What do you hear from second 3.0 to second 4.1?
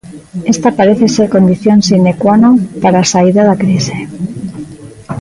a saída da crise.